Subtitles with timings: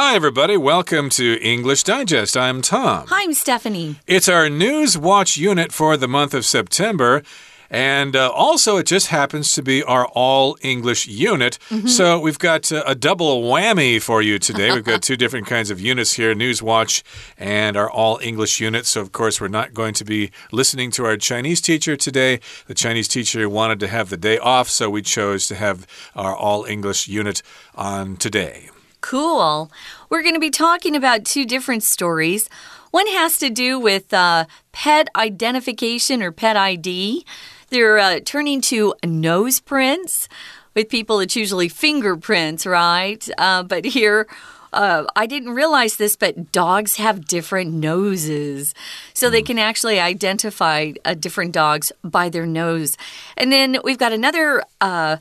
[0.00, 0.56] Hi, everybody.
[0.56, 2.36] Welcome to English Digest.
[2.36, 3.08] I'm Tom.
[3.08, 3.96] Hi, I'm Stephanie.
[4.06, 7.24] It's our News Watch unit for the month of September.
[7.68, 11.58] And uh, also, it just happens to be our all English unit.
[11.68, 11.88] Mm -hmm.
[11.88, 14.70] So we've got uh, a double whammy for you today.
[14.70, 17.02] We've got two different kinds of units here Newswatch
[17.36, 18.86] and our all English unit.
[18.86, 22.38] So, of course, we're not going to be listening to our Chinese teacher today.
[22.66, 25.78] The Chinese teacher wanted to have the day off, so we chose to have
[26.14, 27.42] our all English unit
[27.74, 28.70] on today.
[29.00, 29.70] Cool.
[30.10, 32.48] We're going to be talking about two different stories.
[32.90, 37.24] One has to do with uh, pet identification or pet ID.
[37.70, 40.28] They're uh, turning to nose prints.
[40.74, 43.28] With people, it's usually fingerprints, right?
[43.36, 44.26] Uh, but here,
[44.72, 48.74] uh, I didn't realize this, but dogs have different noses.
[49.14, 49.46] So they hmm.
[49.46, 52.96] can actually identify uh, different dogs by their nose.
[53.36, 54.62] And then we've got another.
[54.80, 55.18] Uh,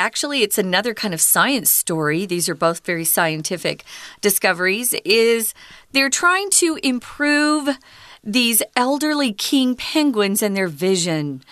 [0.00, 3.84] actually it's another kind of science story these are both very scientific
[4.20, 5.54] discoveries is
[5.92, 7.68] they're trying to improve
[8.24, 11.42] these elderly king penguins and their vision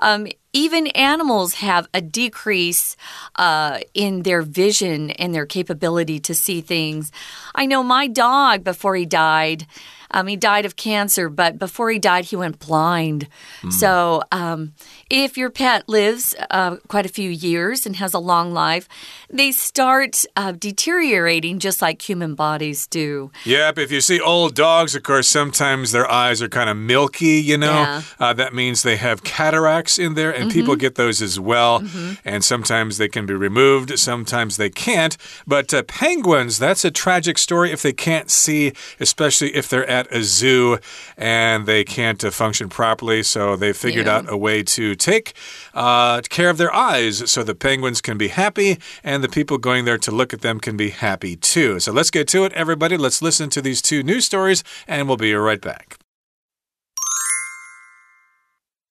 [0.00, 2.96] um, even animals have a decrease
[3.36, 7.12] uh, in their vision and their capability to see things.
[7.54, 9.66] I know my dog, before he died,
[10.10, 13.28] um, he died of cancer, but before he died, he went blind.
[13.60, 13.72] Mm.
[13.72, 14.72] So, um,
[15.10, 18.88] if your pet lives uh, quite a few years and has a long life,
[19.30, 23.30] they start uh, deteriorating just like human bodies do.
[23.44, 23.78] Yep.
[23.78, 27.56] If you see old dogs, of course, sometimes their eyes are kind of milky, you
[27.56, 27.72] know.
[27.72, 28.02] Yeah.
[28.18, 30.54] Uh, that means they have cataracts in there, and mm -hmm.
[30.54, 31.80] people get those as well.
[31.80, 32.16] Mm -hmm.
[32.24, 35.16] And sometimes they can be removed, sometimes they can't.
[35.46, 40.12] But uh, penguins, that's a tragic story if they can't see, especially if they're at
[40.12, 40.78] a zoo
[41.16, 43.22] and they can't uh, function properly.
[43.22, 44.16] So they figured yeah.
[44.18, 45.34] out a way to take
[45.74, 49.84] uh, care of their eyes so the penguins can be happy and the people going
[49.84, 51.80] there to look at them can be happy too.
[51.80, 52.96] So let's get to it, everybody.
[52.96, 55.98] Let's listen to these two news stories and we'll be right back.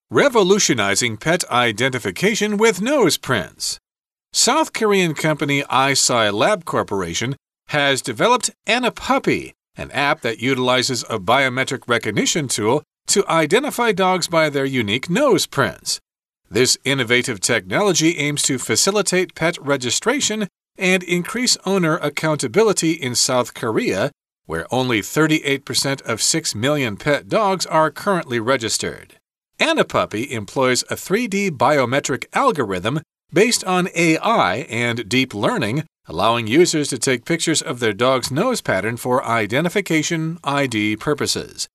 [0.10, 3.78] Revolutionizing pet identification with nose prints.
[4.32, 7.36] South Korean company iSci Lab Corporation
[7.70, 14.50] has developed Anipuppy, an app that utilizes a biometric recognition tool to identify dogs by
[14.50, 16.00] their unique nose prints.
[16.50, 20.48] This innovative technology aims to facilitate pet registration
[20.78, 24.12] and increase owner accountability in South Korea,
[24.46, 29.16] where only 38% of 6 million pet dogs are currently registered.
[29.60, 33.02] Anipuppy employs a 3D biometric algorithm
[33.34, 38.62] based on AI and deep learning allowing users to take pictures of their dog's nose
[38.62, 41.68] pattern for identification ID purposes.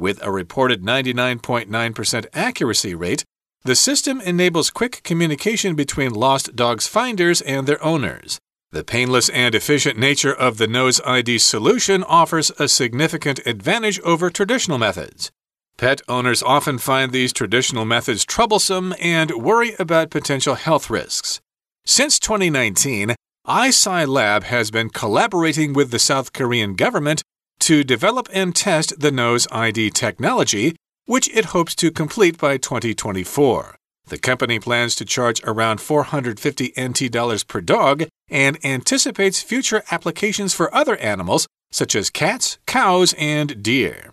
[0.00, 3.22] With a reported 99.9% accuracy rate,
[3.64, 8.38] the system enables quick communication between lost dogs' finders and their owners.
[8.72, 14.30] The painless and efficient nature of the Nose ID solution offers a significant advantage over
[14.30, 15.30] traditional methods.
[15.76, 21.42] Pet owners often find these traditional methods troublesome and worry about potential health risks.
[21.84, 23.14] Since 2019,
[23.46, 27.22] iSci Lab has been collaborating with the South Korean government
[27.60, 30.76] to develop and test the nose ID technology,
[31.06, 33.76] which it hopes to complete by 2024.
[34.06, 40.52] The company plans to charge around 450 NT dollars per dog and anticipates future applications
[40.52, 44.10] for other animals such as cats, cows, and deer.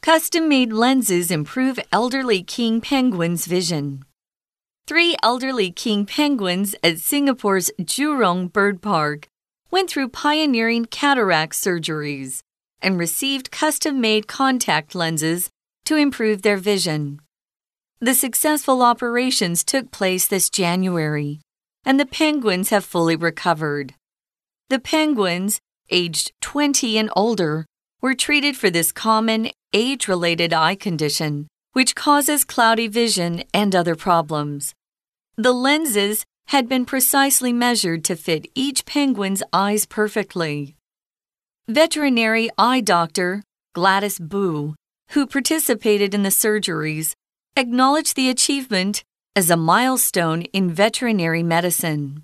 [0.00, 4.04] Custom made lenses improve elderly king penguins' vision.
[4.86, 9.28] Three elderly king penguins at Singapore's Jurong Bird Park
[9.70, 12.42] went through pioneering cataract surgeries
[12.82, 15.50] and received custom made contact lenses
[15.84, 17.20] to improve their vision.
[18.00, 21.40] The successful operations took place this January,
[21.84, 23.94] and the penguins have fully recovered.
[24.68, 27.66] The penguins, aged 20 and older,
[28.00, 33.96] were treated for this common age related eye condition, which causes cloudy vision and other
[33.96, 34.74] problems.
[35.36, 40.76] The lenses had been precisely measured to fit each penguin's eyes perfectly.
[41.70, 43.42] Veterinary eye doctor
[43.74, 44.74] Gladys Boo,
[45.10, 47.12] who participated in the surgeries,
[47.56, 49.04] acknowledged the achievement
[49.36, 52.22] as a milestone in veterinary medicine.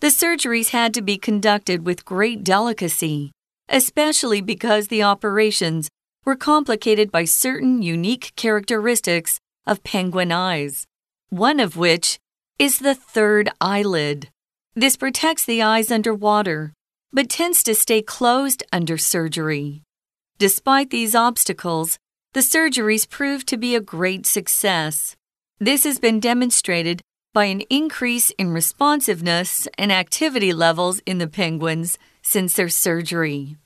[0.00, 3.32] The surgeries had to be conducted with great delicacy,
[3.68, 5.90] especially because the operations
[6.24, 10.86] were complicated by certain unique characteristics of penguin eyes,
[11.28, 12.18] one of which
[12.58, 14.30] is the third eyelid.
[14.74, 16.72] This protects the eyes underwater,
[17.14, 19.82] but tends to stay closed under surgery.
[20.38, 21.98] Despite these obstacles,
[22.32, 25.14] the surgeries proved to be a great success.
[25.60, 27.00] This has been demonstrated
[27.32, 33.56] by an increase in responsiveness and activity levels in the penguins since their surgery.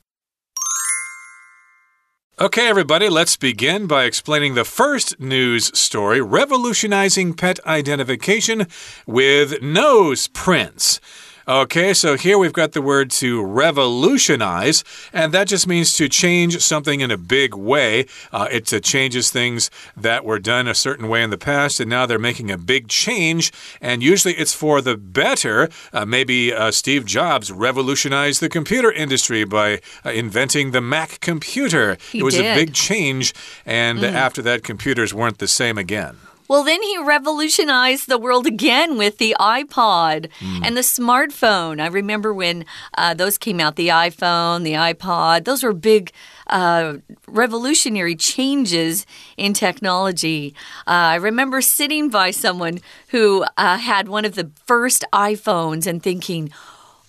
[2.41, 8.69] Okay, everybody, let's begin by explaining the first news story revolutionizing pet identification
[9.07, 11.01] with nose prints.
[11.49, 14.85] Okay, so here we've got the word to revolutionize,
[15.15, 18.05] and that just means to change something in a big way.
[18.31, 21.89] Uh, it uh, changes things that were done a certain way in the past, and
[21.89, 23.51] now they're making a big change,
[23.81, 25.71] and usually it's for the better.
[25.91, 31.97] Uh, maybe uh, Steve Jobs revolutionized the computer industry by uh, inventing the Mac computer.
[32.13, 32.45] He it was did.
[32.45, 33.33] a big change,
[33.65, 36.19] and after that, computers weren't the same again.
[36.49, 40.31] Well, then he revolutionized the world again with the iPod
[40.65, 41.81] and the smartphone.
[41.81, 42.65] I remember when
[42.97, 46.11] uh, those came out the iPhone, the iPod, those were big.
[46.47, 46.97] Uh,
[47.27, 49.05] revolutionary changes
[49.37, 50.55] in technology.
[50.87, 52.79] Uh, I remember sitting by someone
[53.09, 56.51] who uh, had one of the first iPhones and thinking,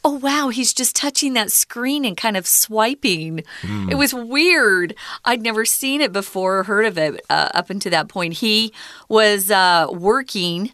[0.03, 3.43] Oh, wow, he's just touching that screen and kind of swiping.
[3.89, 4.95] It was weird.
[5.25, 8.35] I'd never seen it before or heard of it uh, up until that point.
[8.35, 8.73] He
[9.09, 10.71] was uh, working.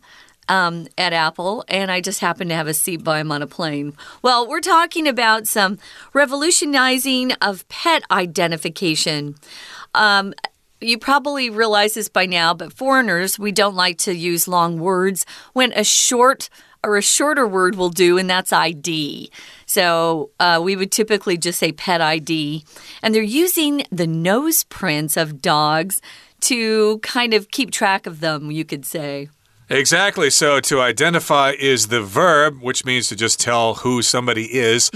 [0.47, 3.47] Um, at Apple, and I just happened to have a seat by him on a
[3.47, 3.93] plane.
[4.21, 5.79] Well, we're talking about some
[6.13, 9.37] revolutionizing of pet identification.
[9.95, 10.35] Um,
[10.79, 15.25] you probably realize this by now, but foreigners, we don't like to use long words
[15.53, 16.49] when a short
[16.85, 19.31] or a shorter word will do, and that's ID.
[19.65, 22.63] So uh, we would typically just say pet ID.
[23.01, 26.01] And they're using the nose prints of dogs
[26.41, 29.29] to kind of keep track of them, you could say.
[29.69, 30.29] Exactly.
[30.29, 34.91] So to identify is the verb, which means to just tell who somebody is.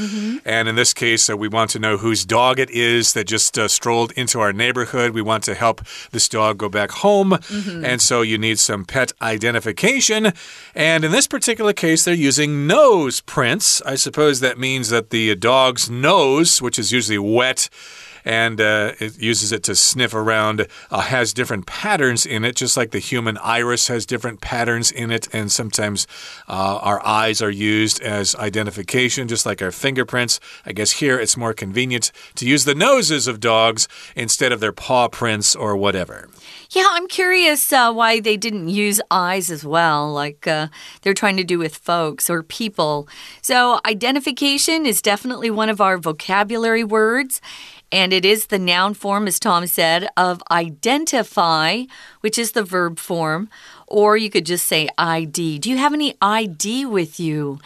[0.46, 3.58] And in this case, uh, we want to know whose dog it is that just
[3.58, 5.12] uh, strolled into our neighborhood.
[5.12, 5.82] We want to help
[6.12, 7.34] this dog go back home.
[7.84, 10.34] And so you need some pet identification.
[10.76, 13.82] And in this particular case, they're using nose prints.
[13.84, 17.70] I suppose that means that the dog's nose, which is usually wet,
[18.26, 22.78] and uh, it uses it to sniff around, uh, has different patterns in it, just
[22.78, 25.28] like the human iris has different patterns in it.
[25.34, 26.08] And sometimes
[26.48, 30.40] uh, our eyes are used as identification, just like our fingerprints.
[30.66, 34.72] I guess here it's more convenient to use the noses of dogs instead of their
[34.72, 36.30] paw prints or whatever.
[36.72, 40.68] Yeah, I'm curious uh, why they didn't use eyes as well, like uh,
[41.02, 43.08] they're trying to do with folks or people.
[43.42, 47.42] So, identification is definitely one of our vocabulary words.
[47.92, 51.84] And it is the noun form, as Tom said, of identify,
[52.22, 53.50] which is the verb form.
[53.90, 55.60] Or you could just say ID.
[55.60, 57.60] Do you have any ID with you?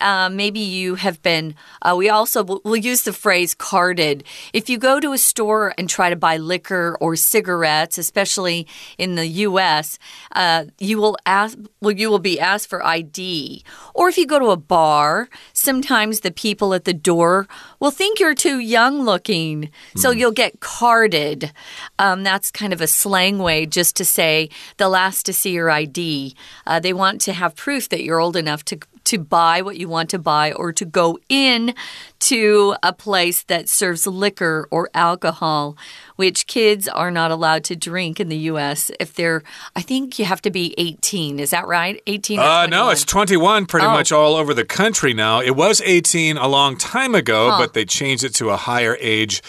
[0.00, 4.24] Uh, maybe you have been, uh, we also will use the phrase carded.
[4.52, 8.66] If you go to a store and try to buy liquor or cigarettes, especially
[8.98, 9.98] in the US,
[10.32, 13.64] uh, you will ask, well, you will be asked for ID.
[13.94, 17.46] Or if you go to a bar, sometimes the people at the door
[17.78, 19.70] will think you're too young looking.
[19.96, 21.52] So you'll get carded.
[21.98, 25.69] Um, that's kind of a slang way just to say they'll ask to see your
[25.70, 26.34] ID.
[26.66, 29.88] Uh, they want to have proof that you're old enough to to buy what you
[29.88, 31.74] want to buy or to go in
[32.20, 35.76] to a place that serves liquor or alcohol,
[36.20, 38.90] which kids are not allowed to drink in the U.S.
[39.00, 39.42] If they're,
[39.74, 41.40] I think you have to be 18.
[41.40, 41.96] Is that right?
[42.06, 43.90] 18 or Uh, no, it's 21 pretty Oh.
[43.98, 45.40] much all over the country now.
[45.40, 47.58] It was 18 a long time ago, Huh.
[47.60, 49.42] but they changed it to a higher age.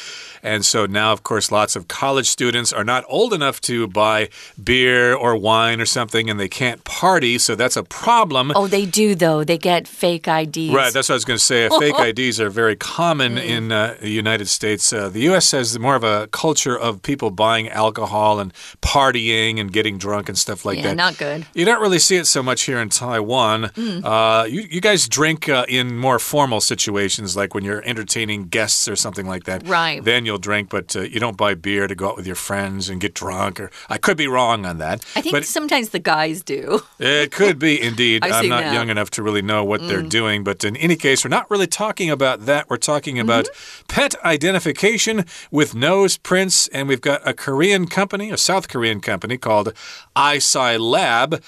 [0.44, 4.30] And so now, of course, lots of college students are not old enough to buy
[4.64, 7.38] beer or wine or something, and they can't party.
[7.38, 8.52] So that's a problem.
[8.56, 9.44] Oh, they do though.
[9.44, 10.74] They get fake IDs.
[10.74, 11.70] Right, that's what I was going to say.
[11.84, 13.46] Fake IDs are very common Mm.
[13.56, 14.92] in uh, the United States.
[14.92, 15.52] Uh, the U.S.
[15.52, 20.38] has more of a culture of people buying alcohol and partying and getting drunk and
[20.38, 20.96] stuff like yeah, that.
[20.96, 21.46] not good.
[21.54, 23.72] You don't really see it so much here in Taiwan.
[24.04, 28.88] Uh, you, you guys drink uh, in more formal situations, like when you're entertaining guests
[28.88, 29.68] or something like that.
[29.68, 30.04] Right.
[30.04, 32.90] Then you'll drink, but uh, you don't buy beer to go out with your friends
[32.90, 33.60] and get drunk.
[33.60, 35.06] Or I could be wrong on that.
[35.16, 36.82] I think but sometimes the guys do.
[37.00, 38.24] it could be indeed.
[38.26, 38.74] I'm not that.
[38.74, 41.68] young enough to really know what they're doing, but in any case, we're not really
[41.68, 42.70] talking about that.
[42.70, 43.48] We're talking about
[43.88, 49.38] pet identification with nose prints, and we've got a Korean company, a South Korean company
[49.38, 49.74] called
[50.16, 51.42] iSci Lab,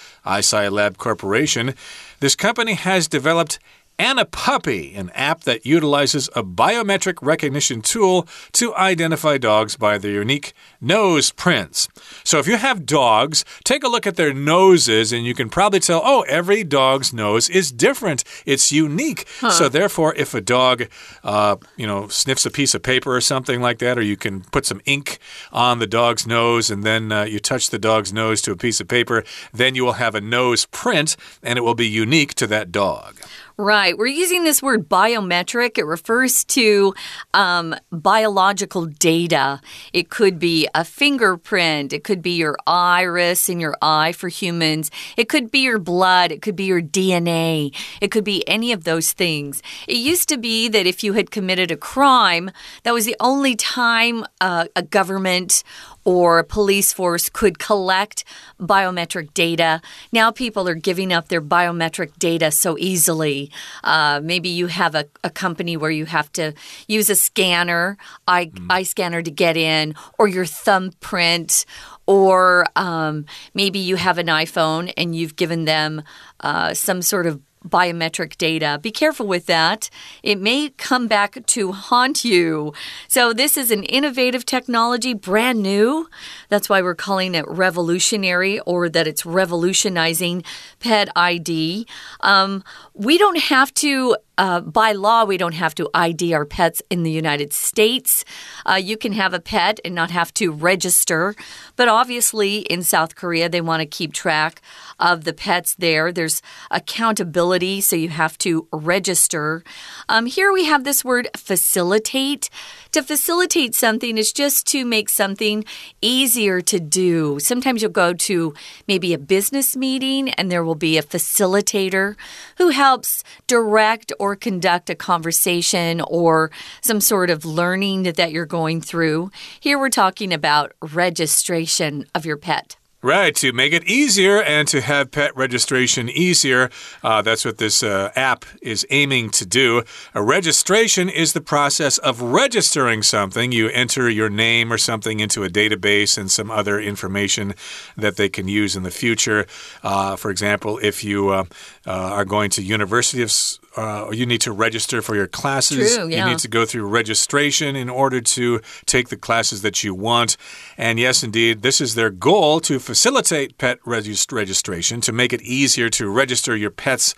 [0.72, 1.74] Lab Corporation.
[2.20, 3.60] This company has developed
[4.00, 10.54] Anipuppy, an app that utilizes a biometric recognition tool to identify dogs by their unique
[10.82, 11.88] nose prints.
[12.24, 15.80] So if you have dogs, take a look at their noses and you can probably
[15.80, 18.24] tell, oh, every dog's nose is different.
[18.46, 19.28] It's unique.
[19.52, 20.88] So therefore, if a dog,
[21.24, 24.42] uh, you know, sniffs a piece of paper or something like that, or you can
[24.42, 25.20] put some ink
[25.52, 28.82] on the dog's nose and then uh, you touch the dog's nose to a piece
[28.82, 29.24] of paper,
[29.54, 33.16] then you will have a nose print and it will be unique to that dog.
[33.58, 33.96] Right.
[33.96, 35.78] We're using this word biometric.
[35.78, 36.96] It refers to
[37.36, 39.62] um, biological data.
[39.94, 41.94] It could be a fingerprint.
[41.94, 44.90] It could be your iris in your eye for humans.
[45.18, 46.32] It could be your blood.
[46.32, 47.76] It could be your DNA.
[48.02, 49.62] It could be any of those things.
[49.88, 52.50] It used to be that if you had committed a crime,
[52.82, 55.64] that was the only time uh, a government
[56.06, 58.24] or a police force could collect
[58.60, 59.82] biometric data.
[60.12, 63.52] Now people are giving up their biometric data so easily.
[63.84, 66.54] Uh, maybe you have a, a, company where you have to
[66.88, 68.68] use a scanner, eye, mm.
[68.70, 71.66] eye scanner to get in, or your thumbprint.
[72.06, 76.04] Or um, maybe you have an iPhone and you've given them
[76.42, 78.80] uh, some sort of biometric data.
[78.82, 79.90] Be careful with that.
[80.22, 82.74] It may come back to haunt you.
[83.08, 86.10] So, this is an innovative technology, brand new.
[86.50, 90.44] That's why we're calling it revolutionary or that it's revolutionizing
[90.80, 91.88] pet ID.
[92.22, 96.82] Um, we don't have to uh, by law, we don't have to ID our pets
[96.90, 98.26] in the United States.
[98.66, 101.36] Uh, you can have a pet and not have to register.
[101.76, 104.62] But obviously, in South Korea, they want to keep track
[105.00, 106.12] of the pets there.
[106.12, 109.64] There's accountability, so you have to register.
[110.10, 112.50] Um, here we have this word facilitate.
[112.94, 115.66] To facilitate something is just to make something
[116.02, 117.40] easier to do.
[117.40, 118.54] Sometimes you'll go to
[118.88, 122.16] maybe a business meeting and there will be a facilitator
[122.58, 126.50] who helps direct or conduct a conversation or
[126.80, 129.30] some sort of learning that you're going through.
[129.60, 132.78] Here we're talking about registration of your pet.
[133.02, 136.70] Right, to make it easier and to have pet registration easier.
[137.04, 139.84] Uh, that's what this uh, app is aiming to do.
[140.14, 143.52] A registration is the process of registering something.
[143.52, 147.56] You enter your name or something into a database and some other information
[147.98, 149.48] that they can use in the future.
[149.84, 151.44] Uh, for example, if you uh,
[151.86, 153.32] uh, are going to University of
[153.76, 155.96] uh, you need to register for your classes.
[155.96, 156.26] True, yeah.
[156.26, 160.38] You need to go through registration in order to take the classes that you want.
[160.78, 165.42] And yes, indeed, this is their goal to facilitate pet regist registration, to make it
[165.42, 167.16] easier to register your pets,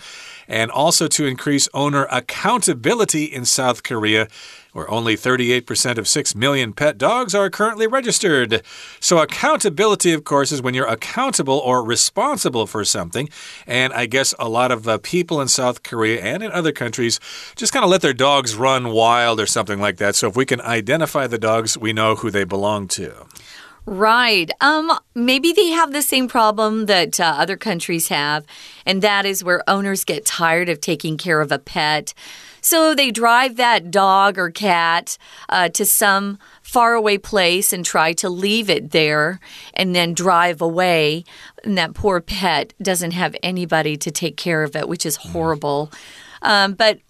[0.48, 4.28] and also to increase owner accountability in South Korea
[4.76, 8.62] where only 38% of 6 million pet dogs are currently registered.
[9.00, 13.30] So, accountability, of course, is when you're accountable or responsible for something.
[13.66, 17.22] And I guess a lot of uh, people in South Korea and in other countries
[17.56, 20.14] just kind of let their dogs run wild or something like that.
[20.14, 23.28] So, if we can identify the dogs, we know who they belong to.
[23.86, 24.52] Right.
[24.60, 28.46] Um, maybe they have the same problem that uh, other countries have,
[28.86, 32.14] and that is where owners get tired of taking care of a pet.
[32.66, 35.20] So they drive that dog or cat
[35.50, 39.40] uh, to some faraway place and try to leave it there
[39.76, 41.26] and then drive away.
[41.64, 45.30] And that poor pet doesn't have anybody to take care of it, which is mm.
[45.30, 45.92] horrible.
[46.42, 47.02] Um, but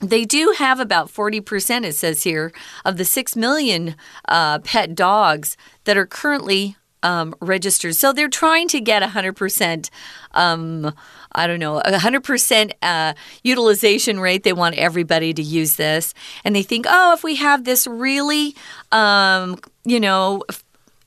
[0.00, 2.50] they do have about 40%, it says here,
[2.84, 3.94] of the 6 million
[4.26, 7.96] uh, pet dogs that are currently um, registered.
[7.96, 9.90] So they're trying to get 100%
[10.32, 10.94] um,
[11.32, 14.44] I don't know, a 100% uh, utilization rate.
[14.44, 16.14] They want everybody to use this.
[16.44, 18.56] And they think, oh, if we have this really,
[18.92, 20.42] um, you know,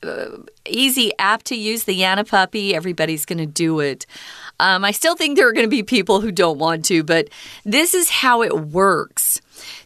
[0.02, 4.06] uh, easy app to use, the Anipuppy, everybody's going to do it.
[4.60, 7.28] Um, I still think there are going to be people who don't want to, but
[7.64, 9.40] this is how it works.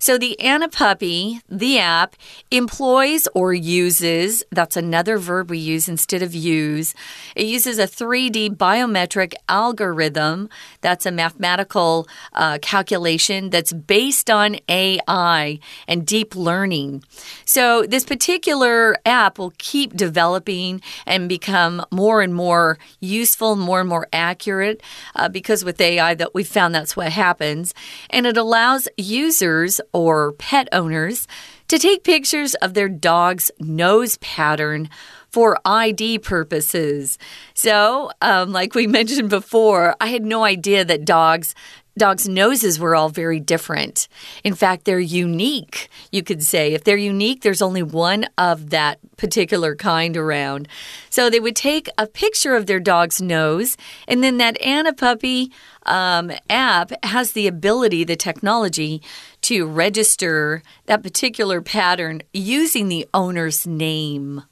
[0.06, 2.14] So the Anipuppy, the app,
[2.52, 6.94] employs or uses, that's another verb we use instead of use.
[7.34, 10.48] It uses a 3D biometric algorithm.
[10.80, 15.58] That's a mathematical uh, calculation that's based on AI
[15.88, 17.02] and deep learning.
[17.44, 23.88] So this particular app will keep developing and become more and more useful, more and
[23.88, 24.84] more accurate,
[25.16, 27.74] uh, because with AI that we found that's what happens.
[28.08, 31.26] And it allows users or pet owners
[31.68, 34.90] to take pictures of their dog's nose pattern
[35.30, 37.18] for ID purposes.
[37.54, 41.54] So, um, like we mentioned before, I had no idea that dogs
[41.98, 44.06] dogs' noses were all very different.
[44.44, 46.74] In fact, they're unique, you could say.
[46.74, 50.68] If they're unique, there's only one of that particular kind around.
[51.08, 55.50] So they would take a picture of their dog's nose, and then that Anipuppy
[55.86, 59.00] um, app has the ability, the technology,
[59.46, 64.42] to register that particular pattern using the owner's name.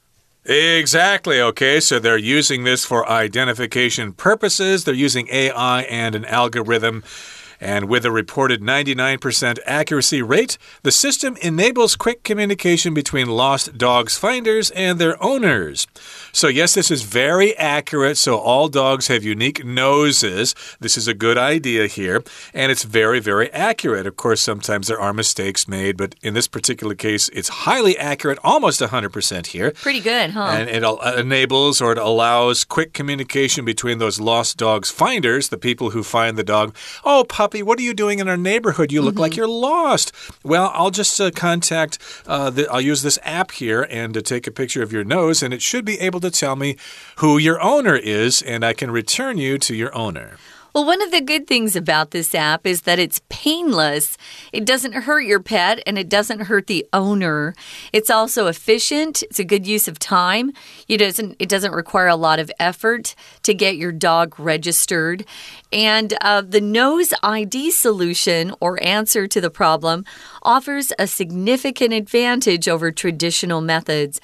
[0.45, 1.41] Exactly.
[1.41, 1.81] Okay.
[1.81, 4.85] So they're using this for identification purposes.
[4.85, 7.03] They're using AI and an algorithm
[7.59, 14.17] And with a reported 99% accuracy rate, the system enables quick communication between lost dogs
[14.17, 15.87] finders and their owners.
[16.31, 18.17] So, yes, this is very accurate.
[18.17, 20.55] So, all dogs have unique noses.
[20.79, 22.23] This is a good idea here.
[22.53, 24.07] And it's very, very accurate.
[24.07, 28.39] Of course, sometimes there are mistakes made, but in this particular case, it's highly accurate,
[28.43, 29.71] almost 100% here.
[29.71, 30.43] Pretty good, huh?
[30.43, 35.57] And it uh, enables or it allows quick communication between those lost dogs finders, the
[35.57, 36.75] people who find the dog.
[37.03, 38.91] Oh, puppy, what are you doing in our neighborhood?
[38.91, 39.23] You look mm -hmm.
[39.23, 40.11] like you're lost.
[40.43, 41.97] Well, I'll just uh, contact,
[42.27, 45.45] uh, the, I'll use this app here and to take a picture of your nose,
[45.45, 46.75] and it should be able to tell me
[47.17, 50.37] who your owner is, and I can return you to your owner.
[50.75, 54.17] Well, one of the good things about this app is that it's painless.
[54.51, 57.55] It doesn't hurt your pet and it doesn't hurt the owner.
[57.93, 59.23] It's also efficient.
[59.23, 60.51] It's a good use of time.
[60.89, 65.25] It doesn't, it doesn't require a lot of effort to get your dog registered.
[65.71, 70.03] And uh, the Nose ID solution or answer to the problem
[70.43, 74.19] offers a significant advantage over traditional methods.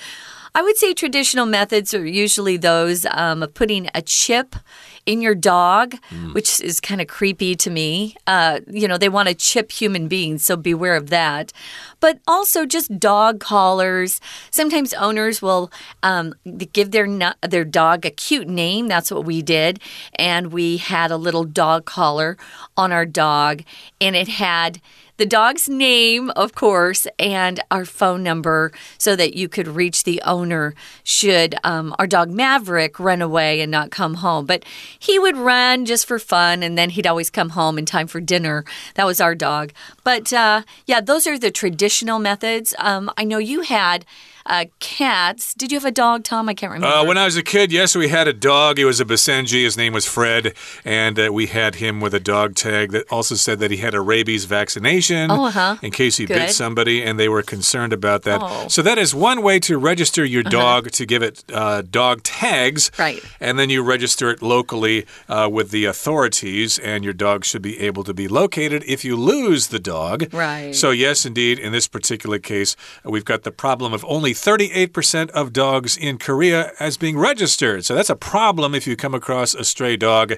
[0.54, 4.58] I would say traditional methods are usually those um, of putting a chip
[5.06, 6.34] in your dog, mm.
[6.34, 8.16] which is kind of creepy to me.
[8.28, 11.52] Uh, you know, they want to chip human beings, so beware of that.
[12.00, 14.20] But also just dog collars.
[14.50, 15.72] Sometimes owners will
[16.04, 16.34] um,
[16.74, 17.08] give their
[17.48, 18.88] their dog a cute name.
[18.88, 19.80] That's what we did,
[20.16, 22.38] and we had a little dog collar
[22.78, 23.64] on our dog,
[24.00, 24.82] and it had
[25.22, 30.20] the dog's name, of course, and our phone number so that you could reach the
[30.26, 30.74] owner
[31.04, 34.48] should um, our dog Maverick run away and not come home.
[34.48, 34.66] But
[34.98, 38.20] he would run just for fun, and then he'd always come home in time for
[38.20, 38.66] dinner.
[38.96, 39.74] That was our dog.
[40.04, 42.74] But uh, yeah, those are the traditional methods.
[42.80, 44.06] Um, I know you had
[44.46, 45.54] uh, cats.
[45.54, 46.50] Did you have a dog, Tom?
[46.50, 46.96] I can't remember.
[46.96, 48.78] Uh, when I was a kid, yes, we had a dog.
[48.78, 49.64] He was a Basenji.
[49.64, 50.54] His name was Fred,
[50.86, 53.94] and uh, we had him with a dog tag that also said that he had
[53.94, 55.84] a rabies vaccination oh, -huh.
[55.84, 56.38] in case he Good.
[56.38, 58.42] bit somebody, and they were concerned about that.
[58.42, 58.68] Oh.
[58.68, 60.52] So that is one way to register your -huh.
[60.52, 63.24] dog to give it uh, dog tags, right?
[63.40, 67.88] And then you register it locally uh, with the authorities, and your dog should be
[67.88, 70.76] able to be located if you lose the dog, right?
[70.76, 75.54] So yes, indeed, in this particular case, we've got the problem of only 38% of
[75.54, 77.86] dogs in Korea as being registered.
[77.86, 80.34] So that's a problem if you come across a stray dog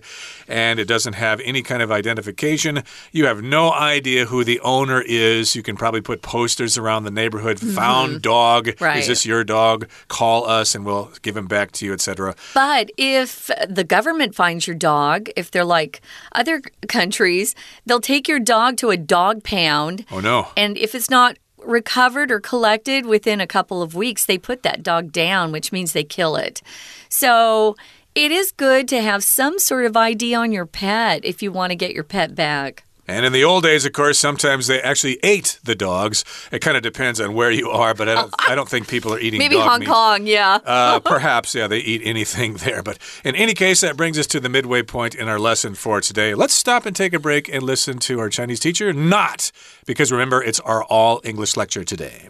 [0.47, 2.83] and it doesn't have any kind of identification.
[3.11, 5.55] You have no idea who the owner is.
[5.55, 7.75] You can probably put posters around the neighborhood mm -hmm.
[7.75, 8.67] found dog.
[8.79, 8.99] Right.
[8.99, 9.87] Is this your dog?
[10.07, 12.35] Call us and we'll give him back to you, etc.
[12.53, 16.01] But if the government finds your dog, if they're like
[16.39, 20.05] other countries, they'll take your dog to a dog pound.
[20.11, 20.47] Oh, no.
[20.55, 24.83] And if it's not recovered or collected within a couple of weeks, they put that
[24.83, 26.61] dog down, which means they kill it.
[27.09, 27.75] So
[28.15, 31.71] it is good to have some sort of ID on your pet if you want
[31.71, 32.83] to get your pet back.
[33.07, 36.23] And in the old days, of course, sometimes they actually ate the dogs.
[36.51, 39.13] It kind of depends on where you are, but I don't, I don't think people
[39.13, 39.89] are eating Maybe Hong meat.
[39.89, 40.59] Kong, yeah.
[40.65, 42.81] uh, perhaps, yeah, they eat anything there.
[42.81, 45.99] But in any case, that brings us to the midway point in our lesson for
[45.99, 46.33] today.
[46.33, 48.93] Let's stop and take a break and listen to our Chinese teacher.
[48.93, 49.51] Not,
[49.85, 52.29] because remember, it's our all English lecture today.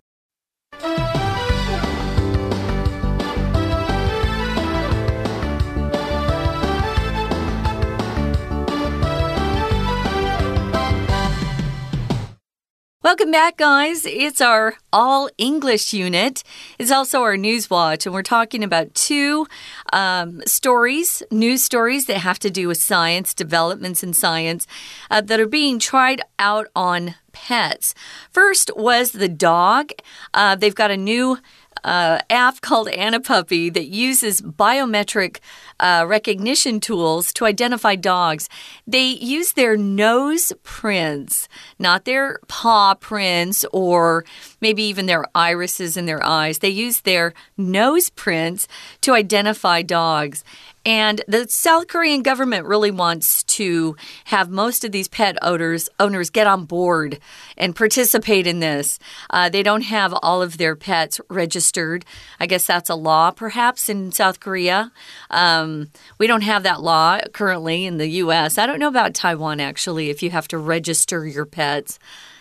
[13.03, 14.05] Welcome back, guys.
[14.05, 16.41] It's our all English unit.
[16.79, 19.45] It's also our news watch, and we're talking about two
[19.91, 24.67] um, stories, news stories that have to do with science, developments in science
[25.11, 27.93] uh, that are being tried out on pets.
[28.31, 29.91] First was the dog.
[30.33, 31.39] Uh, they've got a new
[31.83, 35.39] uh, app called Anipuppy that uses biometric
[35.79, 38.49] uh, recognition tools to identify dogs.
[38.87, 41.47] They use their nose prints,
[41.79, 44.25] not their paw prints or
[44.63, 46.59] maybe even their irises in their eyes.
[46.59, 48.65] They use their nose prints
[49.01, 50.45] to identify dogs.
[50.85, 53.95] And the South Korean government really wants to
[54.25, 57.19] have most of these pet owners owners get on board
[57.57, 58.99] and participate in this.
[59.29, 62.05] Uh, they don't have all of their pets registered.
[62.39, 64.91] I guess that's a law, perhaps, in South Korea.
[65.29, 68.57] Um, we don't have that law currently in the U.S.
[68.57, 71.99] I don't know about Taiwan, actually, if you have to register your pets.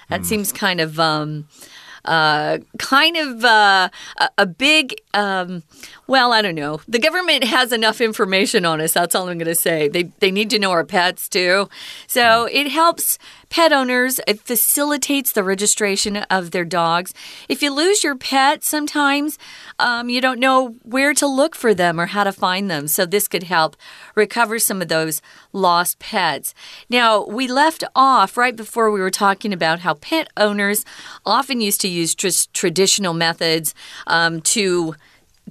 [0.08, 0.26] That mm.
[0.26, 1.00] seems kind of.
[1.00, 1.46] Um,
[2.04, 3.88] uh, kind of uh,
[4.18, 5.62] a, a, big, um,
[6.06, 6.80] well, I don't know.
[6.88, 8.92] The government has enough information on us.
[8.92, 9.88] That's all I'm going to say.
[9.88, 11.68] They, they need to know our pets too.
[12.06, 17.12] So it helps pet owners, it facilitates the registration of their dogs.
[17.50, 19.38] If you lose your pet, sometimes
[19.78, 22.88] um, you don't know where to look for them or how to find them.
[22.88, 23.76] So this could help
[24.14, 25.20] recover some of those
[25.52, 26.54] lost pets.
[26.88, 30.84] Now, we left off right before we were talking about how pet owners
[31.26, 33.74] often used to use tr traditional methods
[34.06, 34.94] um, to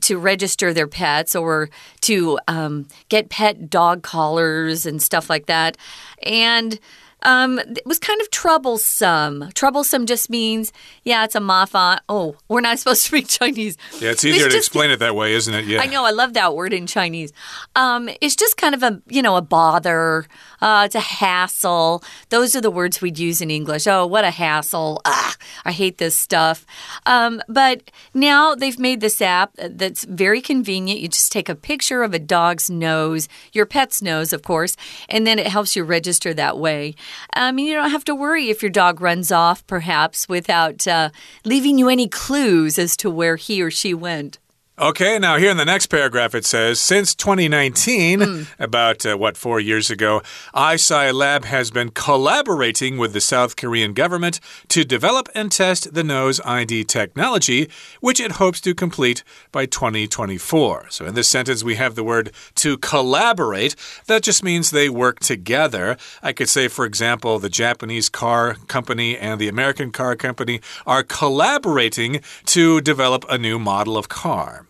[0.01, 1.69] to register their pets or
[2.01, 5.77] to um, get pet dog collars and stuff like that.
[6.23, 6.79] And
[7.23, 9.49] um, it was kind of troublesome.
[9.53, 10.71] Troublesome just means,
[11.03, 11.99] yeah, it's a mafa.
[12.09, 13.77] Oh, we're not supposed to speak Chinese.
[13.99, 15.65] Yeah, it's easier it's to just, explain it that way, isn't it?
[15.65, 15.81] Yeah.
[15.81, 16.05] I know.
[16.05, 17.31] I love that word in Chinese.
[17.75, 20.25] Um, it's just kind of a, you know, a bother.
[20.61, 22.03] Uh, it's a hassle.
[22.29, 23.87] Those are the words we'd use in English.
[23.87, 25.01] Oh, what a hassle.
[25.05, 26.65] Ah, I hate this stuff.
[27.05, 30.99] Um, but now they've made this app that's very convenient.
[30.99, 34.75] You just take a picture of a dog's nose, your pet's nose, of course,
[35.09, 36.95] and then it helps you register that way.
[37.33, 41.09] I mean, you don't have to worry if your dog runs off, perhaps, without uh,
[41.45, 44.37] leaving you any clues as to where he or she went.
[44.79, 48.47] Okay, now here in the next paragraph it says Since 2019, mm.
[48.57, 50.23] about uh, what, four years ago,
[50.55, 56.05] iSci Lab has been collaborating with the South Korean government to develop and test the
[56.05, 60.87] nose ID technology, which it hopes to complete by 2024.
[60.89, 63.75] So in this sentence, we have the word to collaborate.
[64.07, 65.95] That just means they work together.
[66.23, 71.03] I could say, for example, the Japanese car company and the American car company are
[71.03, 74.65] collaborating to develop a new model of car.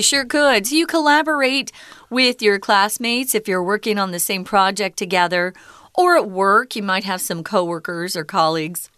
[0.00, 0.66] You sure could.
[0.66, 1.72] So you collaborate
[2.08, 5.52] with your classmates if you're working on the same project together,
[5.92, 8.88] or at work, you might have some coworkers or colleagues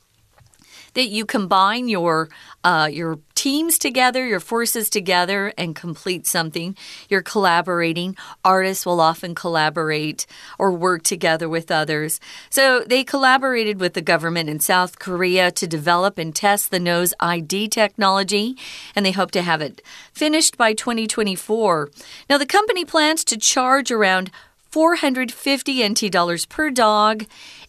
[0.94, 2.28] that you combine your
[2.64, 6.76] uh, your teams together, your forces together, and complete something.
[7.09, 8.16] You're collaborating.
[8.44, 10.26] Artists will often collaborate
[10.61, 12.20] or work together with others.
[12.50, 17.14] So they collaborated with the government in South Korea to develop and test the nose
[17.18, 18.57] ID technology,
[18.94, 21.90] and they hope to have it finished by 2024.
[22.31, 24.31] Now, the company plans to charge around
[24.70, 27.26] 450 NT dollars per dog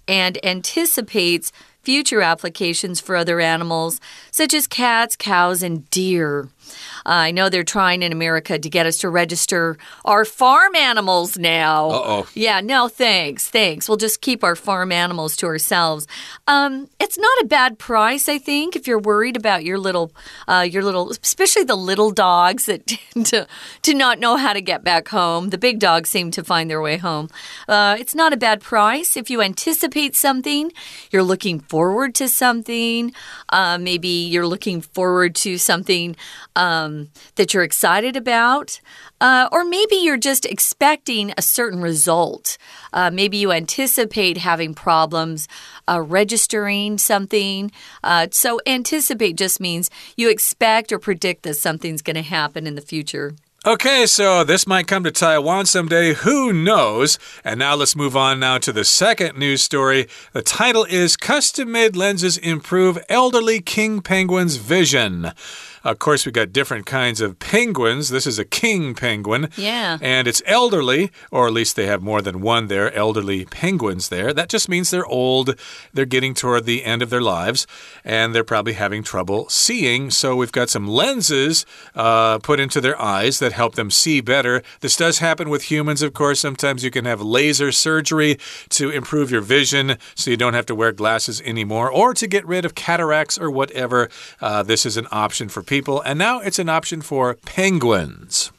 [0.07, 1.51] and anticipates
[1.83, 3.99] future applications for other animals,
[4.31, 6.47] such as cats, cows, and deer.
[7.05, 11.89] I know they're trying in America to get us to register our farm animals now.
[11.89, 12.27] Uh oh.
[12.33, 13.49] Yeah, no, thanks.
[13.49, 13.87] Thanks.
[13.87, 16.07] We'll just keep our farm animals to ourselves.
[16.47, 20.11] Um, it's not a bad price, I think, if you're worried about your little,
[20.47, 23.47] uh, your little, especially the little dogs that tend to,
[23.83, 25.49] to not know how to get back home.
[25.49, 27.29] The big dogs seem to find their way home.
[27.67, 30.71] Uh, it's not a bad price if you anticipate something,
[31.11, 33.13] you're looking forward to something.
[33.49, 36.15] Uh, maybe you're looking forward to something.
[36.55, 38.79] Um, um, that you're excited about.
[39.19, 42.57] Uh, or maybe you're just expecting a certain result.
[42.93, 45.47] Uh, maybe you anticipate having problems
[45.89, 47.69] uh, registering something.
[48.03, 52.75] Uh, so, anticipate just means you expect or predict that something's going to happen in
[52.75, 53.35] the future.
[53.65, 56.13] Okay, so this might come to Taiwan someday.
[56.15, 57.17] Who knows?
[57.45, 60.07] And now let's move on now to the second news story.
[60.33, 65.31] The title is Custom Made Lenses Improve Elderly King Penguin's Vision.
[65.83, 68.07] Of course, we've got different kinds of penguins.
[68.07, 69.49] This is a king penguin.
[69.57, 69.97] Yeah.
[70.01, 74.33] And it's elderly, or at least they have more than one there, elderly penguins there.
[74.33, 75.59] That just means they're old.
[75.93, 77.67] They're getting toward the end of their lives,
[78.05, 80.09] and they're probably having trouble seeing.
[80.09, 81.65] So we've got some lenses
[81.95, 84.63] uh, put into their eyes that help them see better.
[84.79, 86.39] This does happen with humans, of course.
[86.39, 88.37] Sometimes you can have laser surgery
[88.69, 92.47] to improve your vision so you don't have to wear glasses anymore, or to get
[92.47, 94.09] rid of cataracts or whatever.
[94.39, 98.51] Uh, this is an option for people people, and now it's an option for penguins.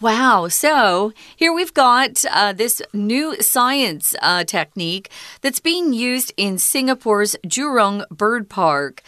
[0.00, 0.48] Wow.
[0.48, 5.08] So here we've got uh, this new science uh, technique
[5.42, 9.02] that's being used in Singapore's Jurong Bird Park.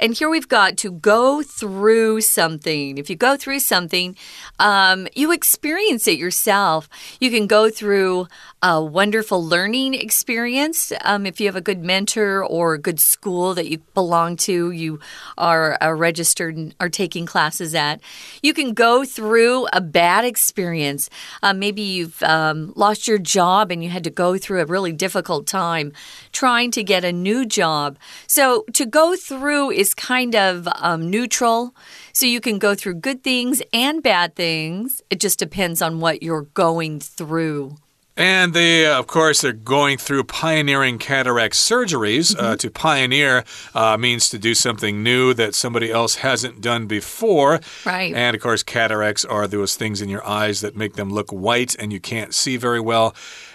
[0.00, 2.96] And here we've got to go through something.
[2.96, 4.16] If you go through something,
[4.58, 6.88] um, you experience it yourself.
[7.20, 8.26] You can go through
[8.62, 10.90] a wonderful learning experience.
[11.04, 14.70] Um, if you have a good mentor or a good school that you belong to,
[14.70, 15.00] you
[15.36, 18.00] are, are registered and are taking classes at,
[18.42, 21.10] you can go through a bad experience.
[21.42, 24.92] Uh, maybe you've um, lost your job and you had to go through a really
[24.92, 25.92] difficult time
[26.32, 27.98] trying to get a new job.
[28.26, 31.74] So to go through is is kind of um, neutral.
[32.12, 35.02] So you can go through good things and bad things.
[35.10, 37.76] It just depends on what you're going through.
[38.16, 42.32] And they, of course, they're going through pioneering cataract surgeries.
[42.32, 42.52] Mm -hmm.
[42.52, 47.60] uh, to pioneer uh, means to do something new that somebody else hasn't done before.
[47.86, 48.14] Right.
[48.14, 51.82] And of course, cataracts are those things in your eyes that make them look white
[51.82, 53.12] and you can't see very well.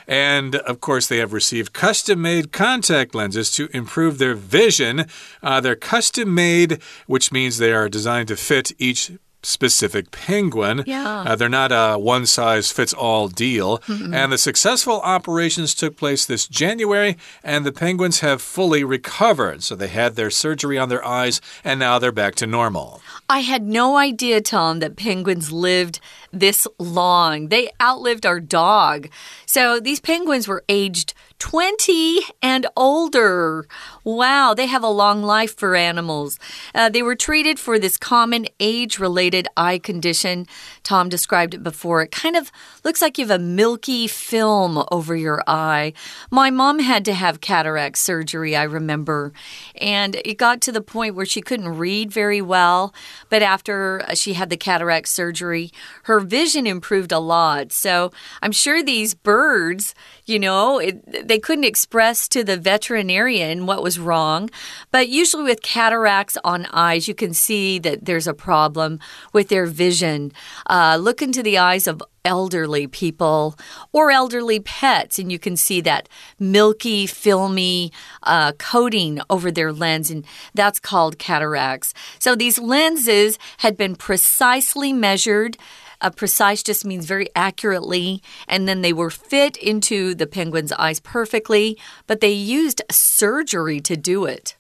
[0.07, 5.05] And of course, they have received custom made contact lenses to improve their vision.
[5.41, 9.11] Uh, they're custom made, which means they are designed to fit each
[9.45, 10.84] specific penguin.
[10.86, 11.21] Yeah.
[11.27, 13.81] Uh, they're not a one size fits all deal.
[13.88, 14.15] Mm -hmm.
[14.15, 19.63] And the successful operations took place this January, and the penguins have fully recovered.
[19.63, 23.01] So they had their surgery on their eyes, and now they're back to normal.
[23.29, 25.99] I had no idea, Tom, that penguins lived
[26.39, 27.49] this long.
[27.49, 29.08] They outlived our dog.
[29.45, 33.67] So these penguins were aged 20 and older.
[34.05, 36.37] Wow, they have a long life for animals.
[36.75, 40.45] Uh, they were treated for this common age related eye condition.
[40.83, 42.03] Tom described it before.
[42.03, 42.51] It kind of
[42.83, 45.93] looks like you have a milky film over your eye.
[46.29, 49.33] My mom had to have cataract surgery, I remember.
[49.81, 52.93] And it got to the point where she couldn't read very well.
[53.31, 55.71] But after she had the cataract surgery,
[56.03, 57.71] her vision improved a lot.
[57.71, 58.11] So
[58.43, 63.94] I'm sure these birds, you know, it, they couldn't express to the veterinarian what was
[63.99, 64.49] wrong.
[64.91, 68.99] But usually with cataracts on eyes, you can see that there's a problem
[69.34, 70.31] with their vision.
[70.67, 73.55] Uh, look into the eyes of elderly people
[73.93, 77.91] or elderly pets, and you can see that milky, filmy
[78.23, 81.93] uh, coating over their lens, and that's called cataracts.
[82.19, 85.58] So these lenses had been precisely measured.
[86.01, 90.99] Uh, precise just means very accurately, and then they were fit into the penguin's eyes
[90.99, 91.77] perfectly,
[92.08, 94.55] but they used surgery to do it.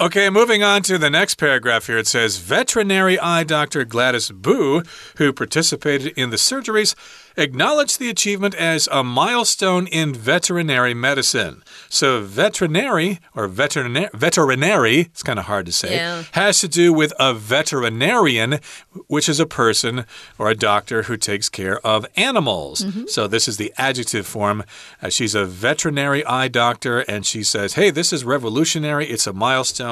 [0.00, 1.98] Okay, moving on to the next paragraph here.
[1.98, 4.84] It says Veterinary eye doctor Gladys Boo,
[5.16, 6.94] who participated in the surgeries,
[7.36, 11.64] acknowledged the achievement as a milestone in veterinary medicine.
[11.88, 16.22] So, veterinary or veterinary, veterinary, it's kind of hard to say, yeah.
[16.30, 18.60] has to do with a veterinarian,
[19.08, 20.04] which is a person
[20.38, 22.84] or a doctor who takes care of animals.
[22.84, 23.08] Mm -hmm.
[23.08, 24.62] So, this is the adjective form.
[25.02, 29.06] Uh, she's a veterinary eye doctor, and she says, Hey, this is revolutionary.
[29.06, 29.87] It's a milestone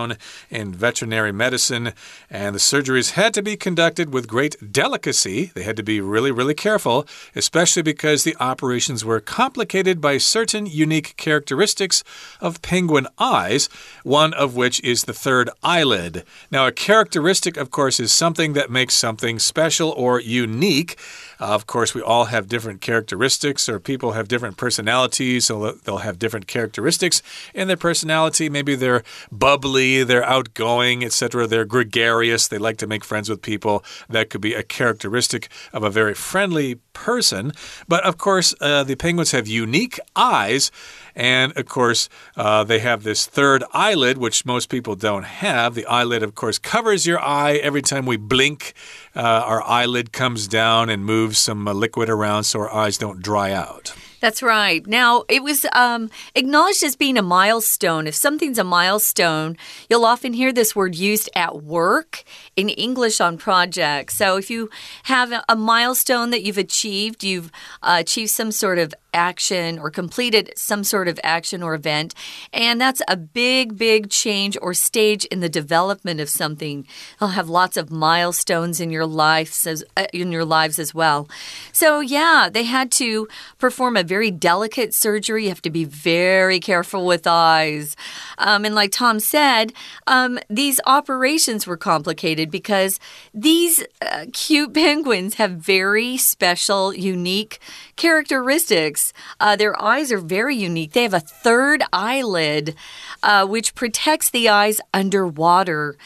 [0.50, 1.92] in veterinary medicine.
[2.30, 5.52] And the surgeries had to be conducted with great delicacy.
[5.54, 10.66] They had to be really, really careful especially because the operations were complicated by certain
[10.66, 12.02] unique characteristics
[12.40, 13.68] of penguin eyes,
[14.02, 16.24] one of which is the third eyelid.
[16.50, 20.98] Now, a characteristic, of course, is something that makes something special or unique.
[21.40, 25.98] Uh, of course, we all have different characteristics, or people have different personalities, so they'll
[25.98, 27.22] have different characteristics
[27.54, 28.48] in their personality.
[28.48, 31.46] Maybe they're bubbly, they're outgoing, etc.
[31.46, 33.84] They're gregarious, they like to make friends with people.
[34.08, 37.52] That could be a characteristic of a very friendly person.
[37.86, 40.70] But of course, uh, the penguins have unique eyes.
[41.16, 45.74] And of course, uh, they have this third eyelid, which most people don't have.
[45.74, 48.74] The eyelid, of course, covers your eye every time we blink.
[49.16, 53.22] Uh, our eyelid comes down and moves some uh, liquid around so our eyes don't
[53.22, 53.94] dry out.
[54.20, 54.86] That's right.
[54.86, 58.06] Now, it was um, acknowledged as being a milestone.
[58.06, 59.56] If something's a milestone,
[59.90, 62.24] you'll often hear this word used at work
[62.56, 64.16] in English on projects.
[64.16, 64.70] So, if you
[65.04, 67.52] have a milestone that you've achieved, you've
[67.82, 72.14] uh, achieved some sort of action or completed some sort of action or event.
[72.52, 76.86] And that's a big, big change or stage in the development of something.
[77.18, 81.28] You'll have lots of milestones in your life as, uh, in your lives as well.
[81.72, 83.26] So yeah, they had to
[83.58, 85.44] perform a very delicate surgery.
[85.44, 87.96] You have to be very careful with eyes.
[88.38, 89.72] Um, and like Tom said,
[90.06, 93.00] um, these operations were complicated because
[93.32, 97.58] these uh, cute penguins have very special, unique
[97.96, 99.05] characteristics.
[99.40, 100.92] Uh, their eyes are very unique.
[100.92, 102.74] They have a third eyelid,
[103.22, 105.96] uh, which protects the eyes underwater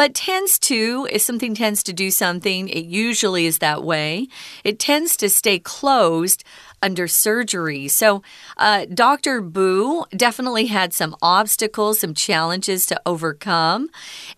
[0.00, 4.28] but tends to, if something tends to do something, it usually is that way.
[4.64, 6.42] It tends to stay closed
[6.82, 7.88] under surgery.
[7.88, 8.22] So,
[8.56, 9.40] uh, Dr.
[9.40, 13.88] Boo definitely had some obstacles, some challenges to overcome,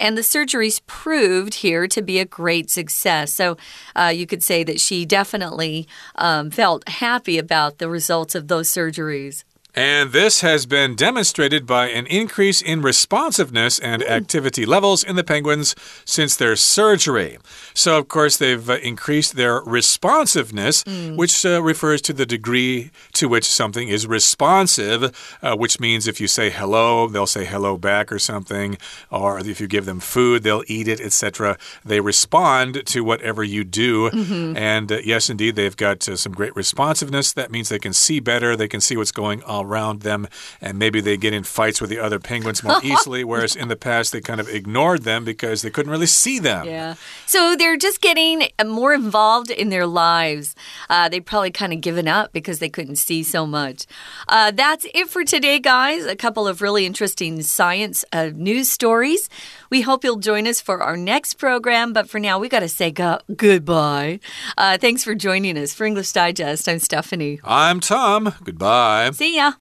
[0.01, 3.33] and the surgeries proved here to be a great success.
[3.33, 3.57] So,
[3.95, 8.69] uh, you could say that she definitely um, felt happy about the results of those
[8.69, 9.45] surgeries.
[9.75, 15.25] And this has been demonstrated by an increase in responsiveness and activity levels in the
[15.25, 17.39] penguins since their surgery.
[17.73, 21.17] So, of course, they've uh, increased their responsiveness, mm.
[21.17, 26.21] which uh, refers to the degree to which something is responsive, uh, which means if
[26.21, 28.77] you say hello, they'll say hello back or something,
[29.11, 31.57] or if you give them food, they'll eat it, etc.
[31.83, 34.11] They respond to whatever you do.
[34.11, 34.57] Mm -hmm.
[34.57, 37.33] And uh, yes, indeed, they've got uh, some great responsiveness.
[37.33, 40.29] That means they can see better, they can see what's going on around them,
[40.61, 43.77] and maybe they get in fights with the other penguins more easily, whereas in the
[43.77, 46.67] past they kind of ignored them because they couldn't really see them.
[46.67, 46.95] Yeah.
[47.27, 50.55] So they're just getting more involved in their lives.
[50.91, 53.87] Uh, they probably kind of given up because they couldn't see so much.
[54.29, 56.05] Uh, that's it for today, guys.
[56.05, 59.29] A couple of really interesting science uh, news stories.
[59.71, 62.69] We hope you'll join us for our next program, but for now, we got to
[62.69, 64.21] say go goodbye.
[64.57, 66.69] Uh, thanks for joining us for English Digest.
[66.69, 67.41] I'm Stephanie.
[67.45, 68.35] I'm Tom.
[68.45, 69.11] Goodbye.
[69.13, 69.52] See ya.